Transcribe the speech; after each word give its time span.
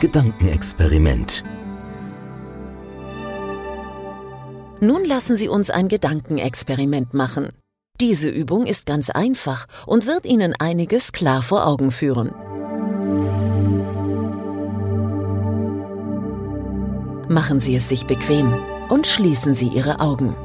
Gedankenexperiment. 0.00 1.42
Nun 4.80 5.04
lassen 5.04 5.36
Sie 5.36 5.48
uns 5.48 5.70
ein 5.70 5.88
Gedankenexperiment 5.88 7.14
machen. 7.14 7.48
Diese 8.00 8.28
Übung 8.28 8.66
ist 8.66 8.86
ganz 8.86 9.10
einfach 9.10 9.66
und 9.86 10.06
wird 10.06 10.24
Ihnen 10.24 10.54
einiges 10.56 11.10
klar 11.10 11.42
vor 11.42 11.66
Augen 11.66 11.90
führen. 11.90 12.30
Machen 17.28 17.58
Sie 17.58 17.74
es 17.74 17.88
sich 17.88 18.06
bequem 18.06 18.54
und 18.90 19.08
schließen 19.08 19.52
Sie 19.52 19.68
Ihre 19.68 19.98
Augen. 19.98 20.36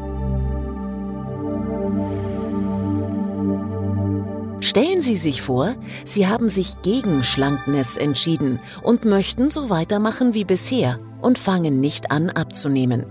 Stellen 4.64 5.02
Sie 5.02 5.18
sich 5.18 5.42
vor, 5.42 5.76
Sie 6.06 6.26
haben 6.26 6.48
sich 6.48 6.82
gegen 6.84 7.22
Schlankness 7.22 7.98
entschieden 7.98 8.62
und 8.82 9.04
möchten 9.04 9.50
so 9.50 9.70
weitermachen 9.70 10.34
wie 10.34 10.46
bisher 10.46 11.00
und 11.22 11.38
fangen 11.38 11.82
nicht 11.82 12.12
an 12.12 12.30
abzunehmen. 12.30 13.06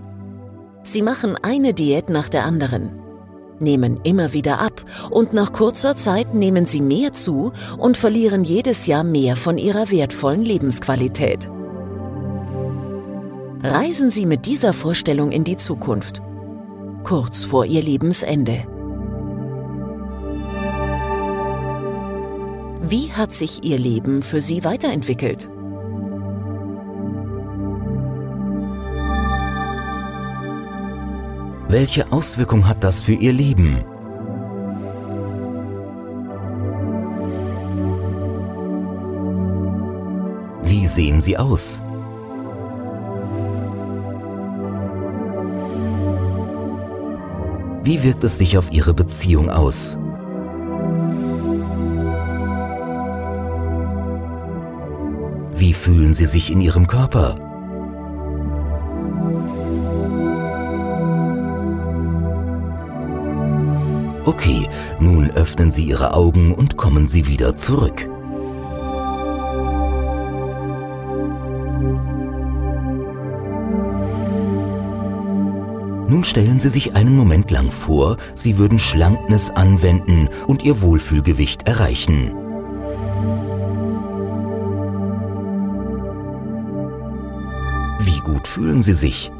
Sie 0.83 1.03
machen 1.03 1.37
eine 1.39 1.75
Diät 1.75 2.09
nach 2.09 2.27
der 2.27 2.45
anderen, 2.45 2.99
nehmen 3.59 3.99
immer 4.03 4.33
wieder 4.33 4.59
ab 4.61 4.83
und 5.11 5.33
nach 5.33 5.53
kurzer 5.53 5.95
Zeit 5.95 6.33
nehmen 6.33 6.65
Sie 6.65 6.81
mehr 6.81 7.13
zu 7.13 7.51
und 7.77 7.97
verlieren 7.97 8.43
jedes 8.43 8.87
Jahr 8.87 9.03
mehr 9.03 9.35
von 9.35 9.59
Ihrer 9.59 9.91
wertvollen 9.91 10.41
Lebensqualität. 10.41 11.51
Reisen 13.61 14.09
Sie 14.09 14.25
mit 14.25 14.47
dieser 14.47 14.73
Vorstellung 14.73 15.31
in 15.31 15.43
die 15.43 15.57
Zukunft, 15.57 16.19
kurz 17.03 17.43
vor 17.43 17.63
Ihr 17.65 17.83
Lebensende. 17.83 18.72
Wie 22.93 23.11
hat 23.11 23.33
sich 23.33 23.63
Ihr 23.63 23.79
Leben 23.79 24.21
für 24.21 24.39
Sie 24.39 24.63
weiterentwickelt? 24.63 25.49
Welche 31.69 32.11
Auswirkung 32.11 32.67
hat 32.67 32.83
das 32.83 33.01
für 33.01 33.13
Ihr 33.13 33.33
Leben? 33.33 33.83
Wie 40.61 40.85
sehen 40.85 41.19
Sie 41.19 41.35
aus? 41.35 41.81
Wie 47.83 48.03
wirkt 48.03 48.23
es 48.23 48.37
sich 48.37 48.59
auf 48.59 48.71
Ihre 48.71 48.93
Beziehung 48.93 49.49
aus? 49.49 49.97
Wie 55.63 55.71
fühlen 55.71 56.13
Sie 56.13 56.25
sich 56.25 56.51
in 56.51 56.59
Ihrem 56.59 56.87
Körper? 56.87 57.35
Okay, 64.25 64.67
nun 64.99 65.29
öffnen 65.29 65.71
Sie 65.71 65.85
Ihre 65.85 66.15
Augen 66.15 66.53
und 66.53 66.75
kommen 66.75 67.07
Sie 67.07 67.27
wieder 67.27 67.55
zurück. 67.55 68.09
Nun 76.09 76.25
stellen 76.25 76.59
Sie 76.59 76.69
sich 76.69 76.93
einen 76.93 77.15
Moment 77.15 77.51
lang 77.51 77.71
vor, 77.71 78.17
Sie 78.35 78.57
würden 78.57 78.79
Schlankness 78.79 79.49
anwenden 79.49 80.27
und 80.45 80.65
Ihr 80.65 80.81
Wohlfühlgewicht 80.81 81.65
erreichen. 81.69 82.33
Gut 88.33 88.47
fühlen 88.47 88.81
Sie 88.81 88.93
sich? 88.93 89.31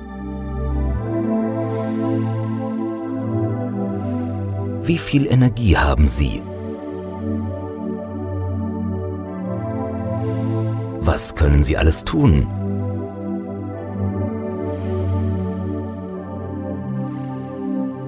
Wie 4.84 5.00
viel 5.00 5.26
Energie 5.26 5.78
haben 5.78 6.08
Sie? 6.08 6.44
Was 11.02 11.34
können 11.34 11.64
Sie 11.64 11.76
alles 11.76 12.04
tun? 12.04 12.48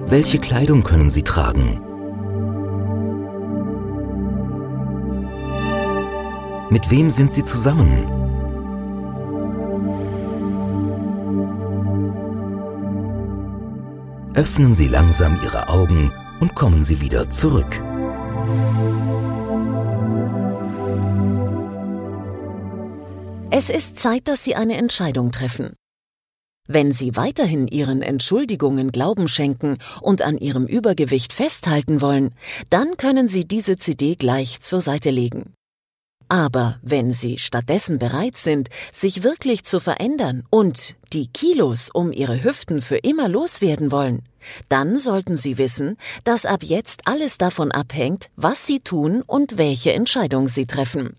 Welche 0.06 0.38
Kleidung 0.38 0.84
können 0.84 1.10
Sie 1.10 1.24
tragen? 1.24 1.80
Mit 6.70 6.90
wem 6.90 7.10
sind 7.10 7.32
Sie 7.32 7.42
zusammen? 7.42 8.15
Öffnen 14.36 14.74
Sie 14.74 14.86
langsam 14.86 15.40
Ihre 15.42 15.70
Augen 15.70 16.12
und 16.40 16.54
kommen 16.54 16.84
Sie 16.84 17.00
wieder 17.00 17.30
zurück. 17.30 17.82
Es 23.50 23.70
ist 23.70 23.96
Zeit, 23.96 24.28
dass 24.28 24.44
Sie 24.44 24.54
eine 24.54 24.76
Entscheidung 24.76 25.32
treffen. 25.32 25.72
Wenn 26.68 26.92
Sie 26.92 27.16
weiterhin 27.16 27.66
Ihren 27.66 28.02
Entschuldigungen 28.02 28.92
Glauben 28.92 29.26
schenken 29.26 29.78
und 30.02 30.20
an 30.20 30.36
Ihrem 30.36 30.66
Übergewicht 30.66 31.32
festhalten 31.32 32.02
wollen, 32.02 32.34
dann 32.68 32.98
können 32.98 33.28
Sie 33.28 33.48
diese 33.48 33.78
CD 33.78 34.16
gleich 34.16 34.60
zur 34.60 34.82
Seite 34.82 35.08
legen. 35.08 35.55
Aber 36.28 36.78
wenn 36.82 37.12
Sie 37.12 37.38
stattdessen 37.38 37.98
bereit 37.98 38.36
sind, 38.36 38.68
sich 38.92 39.22
wirklich 39.22 39.64
zu 39.64 39.78
verändern 39.78 40.44
und 40.50 40.96
die 41.12 41.28
Kilos 41.28 41.88
um 41.90 42.12
Ihre 42.12 42.42
Hüften 42.42 42.82
für 42.82 42.96
immer 42.96 43.28
loswerden 43.28 43.92
wollen, 43.92 44.22
dann 44.68 44.98
sollten 44.98 45.36
Sie 45.36 45.56
wissen, 45.56 45.96
dass 46.24 46.44
ab 46.44 46.62
jetzt 46.62 47.06
alles 47.06 47.38
davon 47.38 47.70
abhängt, 47.70 48.28
was 48.34 48.66
Sie 48.66 48.80
tun 48.80 49.22
und 49.26 49.56
welche 49.56 49.92
Entscheidung 49.92 50.48
Sie 50.48 50.66
treffen. 50.66 51.16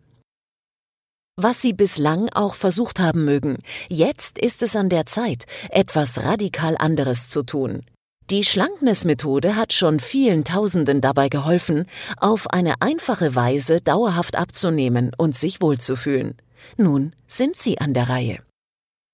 Was 1.39 1.61
Sie 1.61 1.73
bislang 1.73 2.29
auch 2.33 2.55
versucht 2.55 2.99
haben 2.99 3.23
mögen, 3.23 3.59
jetzt 3.89 4.39
ist 4.39 4.63
es 4.63 4.75
an 4.75 4.89
der 4.89 5.05
Zeit, 5.05 5.45
etwas 5.69 6.23
radikal 6.23 6.75
anderes 6.77 7.29
zu 7.29 7.43
tun. 7.43 7.83
Die 8.29 8.43
Schlankness-Methode 8.43 9.55
hat 9.55 9.71
schon 9.71 10.01
vielen 10.01 10.43
Tausenden 10.43 10.99
dabei 10.99 11.29
geholfen, 11.29 11.85
auf 12.17 12.49
eine 12.49 12.81
einfache 12.81 13.35
Weise 13.35 13.79
dauerhaft 13.79 14.35
abzunehmen 14.35 15.11
und 15.17 15.33
sich 15.37 15.61
wohlzufühlen. 15.61 16.35
Nun 16.75 17.15
sind 17.25 17.55
Sie 17.55 17.79
an 17.79 17.93
der 17.93 18.09
Reihe. 18.09 18.39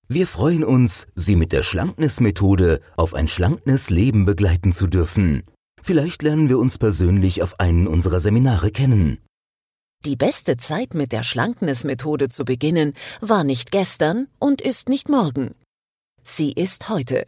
Wir 0.08 0.26
freuen 0.26 0.64
uns, 0.64 1.06
Sie 1.14 1.36
mit 1.36 1.52
der 1.52 1.62
Schlankness-Methode 1.62 2.80
auf 2.96 3.14
ein 3.14 3.28
schlanknes 3.28 3.88
Leben 3.88 4.26
begleiten 4.26 4.72
zu 4.72 4.88
dürfen. 4.88 5.44
Vielleicht 5.80 6.22
lernen 6.22 6.48
wir 6.48 6.58
uns 6.58 6.78
persönlich 6.78 7.40
auf 7.40 7.60
einen 7.60 7.86
unserer 7.86 8.18
Seminare 8.18 8.72
kennen. 8.72 9.18
Die 10.04 10.16
beste 10.16 10.56
Zeit 10.56 10.92
mit 10.92 11.12
der 11.12 11.22
Schlankness-Methode 11.22 12.30
zu 12.30 12.44
beginnen 12.44 12.94
war 13.20 13.44
nicht 13.44 13.70
gestern 13.70 14.26
und 14.40 14.60
ist 14.60 14.88
nicht 14.88 15.08
morgen. 15.08 15.54
Sie 16.24 16.50
ist 16.50 16.88
heute. 16.88 17.26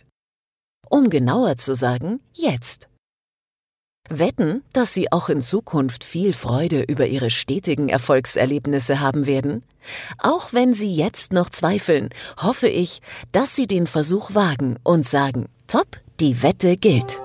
Um 0.89 1.11
genauer 1.11 1.57
zu 1.57 1.75
sagen, 1.75 2.21
jetzt. 2.33 2.89
Wetten, 4.09 4.63
dass 4.73 4.95
Sie 4.95 5.11
auch 5.11 5.29
in 5.29 5.41
Zukunft 5.41 6.05
viel 6.05 6.33
Freude 6.33 6.83
über 6.83 7.07
Ihre 7.07 7.31
stetigen 7.31 7.89
Erfolgserlebnisse 7.89 9.01
haben 9.01 9.27
werden? 9.27 9.65
Auch 10.19 10.53
wenn 10.53 10.75
Sie 10.75 10.95
jetzt 10.95 11.33
noch 11.33 11.51
zweifeln, 11.51 12.11
hoffe 12.37 12.69
ich, 12.69 13.01
dass 13.33 13.57
Sie 13.57 13.67
den 13.67 13.87
Versuch 13.87 14.35
wagen 14.35 14.77
und 14.85 15.07
sagen, 15.07 15.47
top, 15.67 16.01
die 16.21 16.43
Wette 16.43 16.77
gilt. 16.77 17.21